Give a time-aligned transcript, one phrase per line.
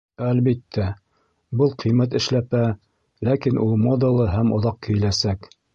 [0.27, 0.87] Әлбиттә,
[1.61, 2.65] был ҡиммәт эшләпә,
[3.31, 5.51] ләкин ул модалы һәм оҙаҡ кейеләсәк